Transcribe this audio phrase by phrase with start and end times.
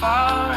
[0.00, 0.55] far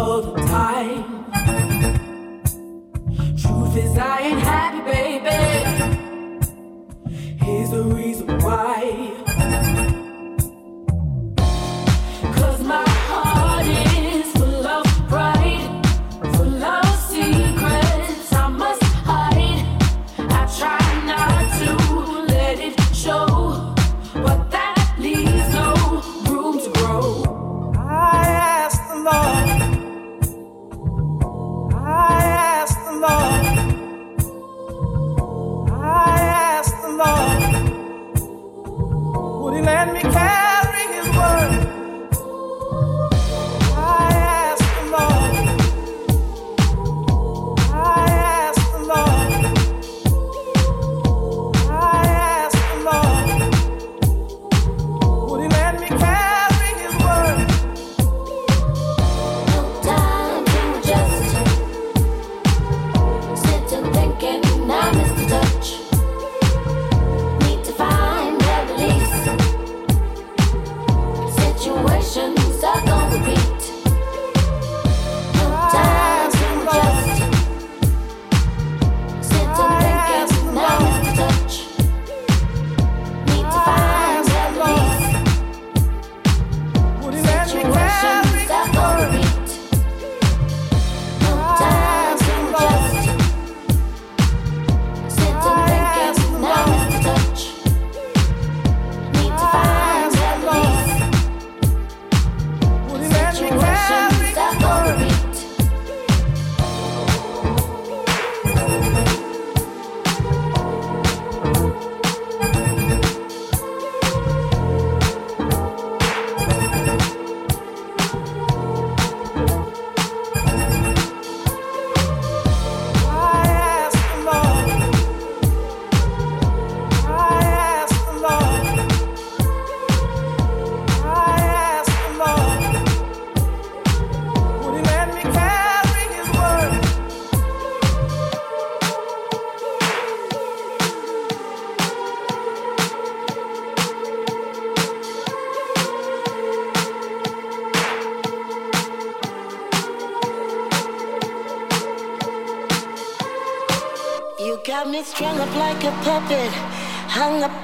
[0.00, 1.24] all the time.
[3.36, 4.15] Truth is, I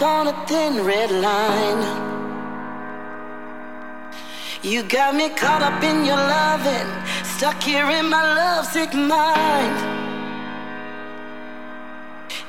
[0.03, 1.82] on a thin red line.
[4.62, 6.90] You got me caught up in your loving,
[7.24, 9.76] stuck here in my lovesick mind.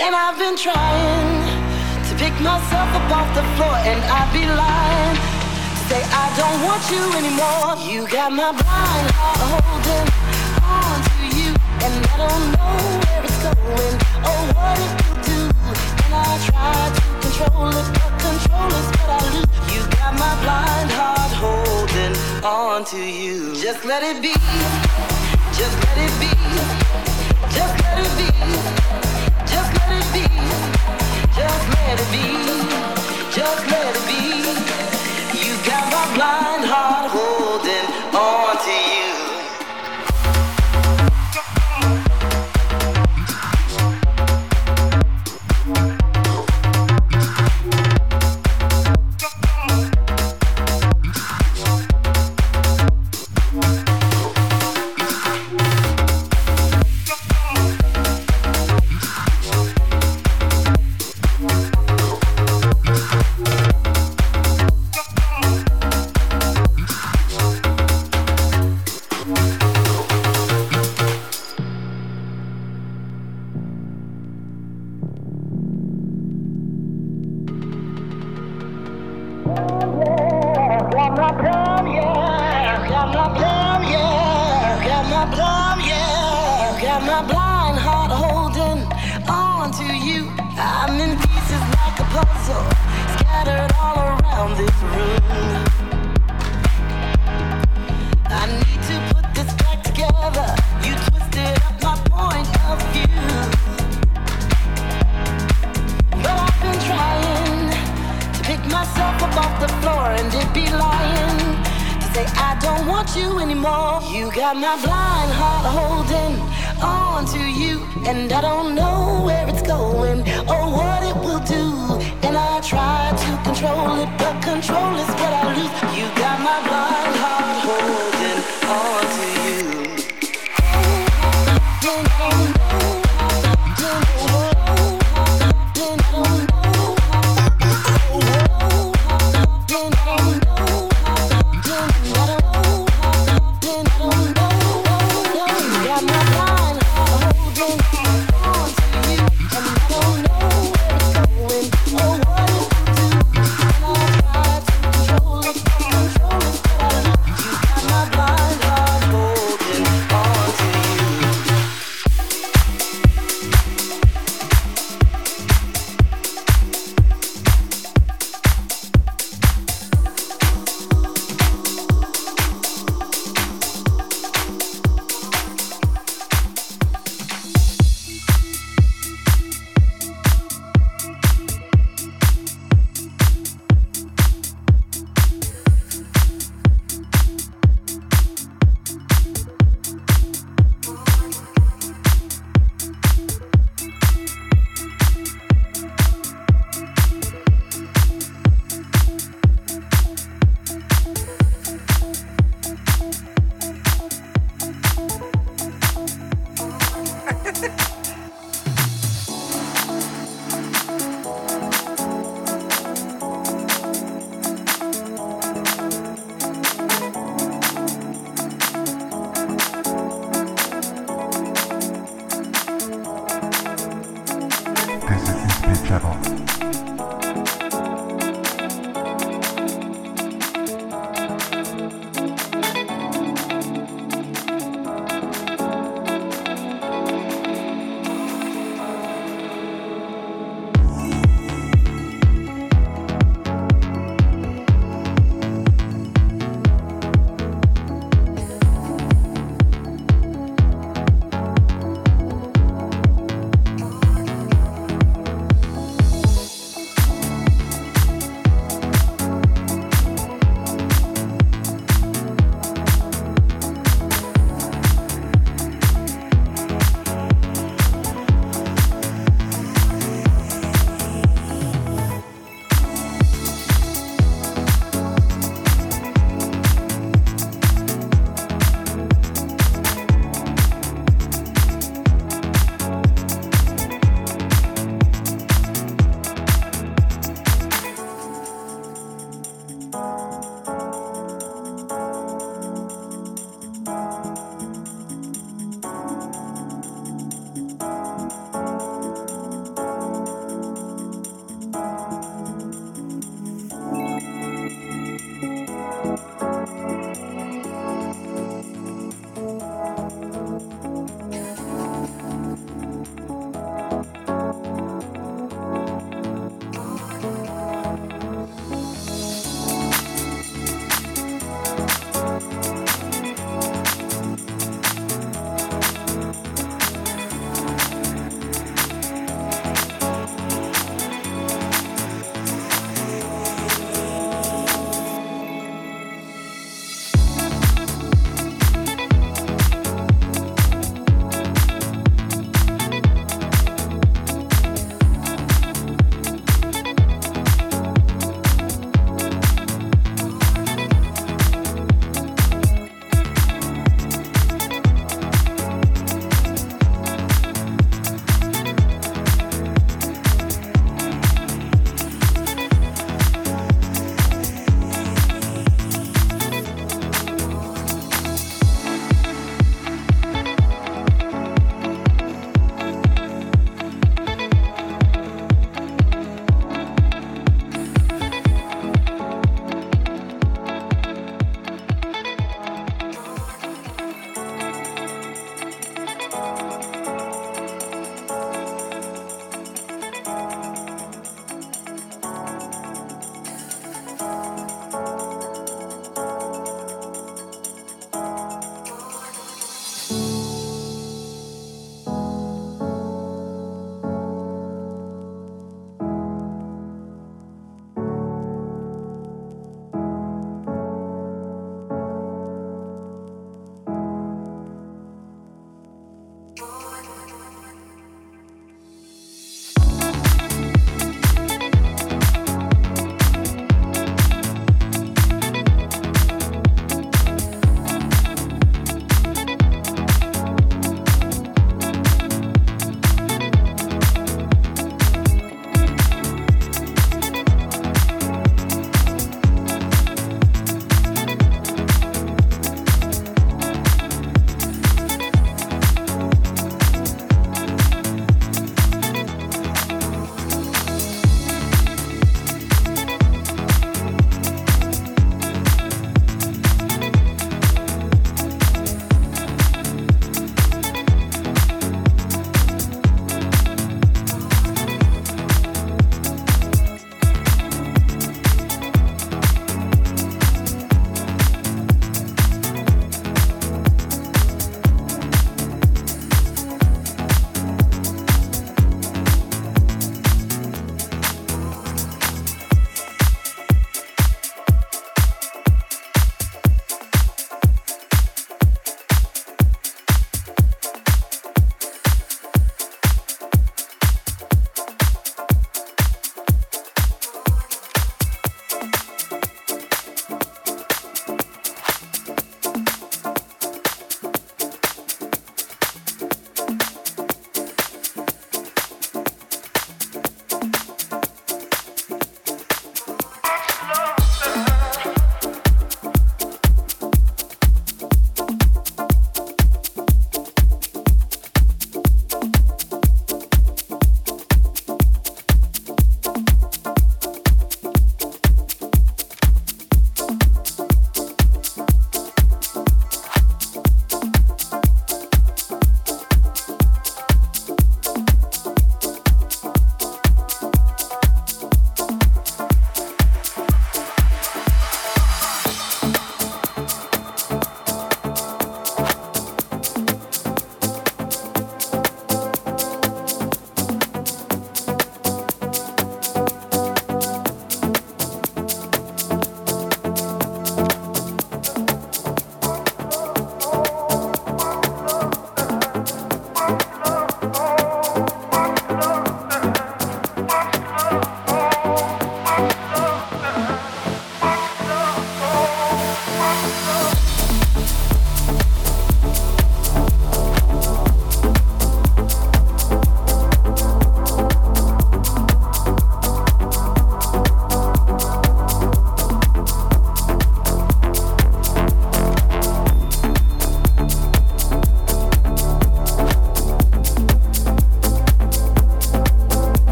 [0.00, 1.30] And I've been trying
[2.08, 5.16] to pick myself up off the floor, and I'd be lying
[5.76, 7.70] to say I don't want you anymore.
[7.90, 10.08] You got my blind heart holding
[10.64, 11.50] on to you,
[11.84, 13.96] and I don't know where it's going
[14.28, 15.17] or what it
[35.48, 39.17] You got my blind heart holding on to you.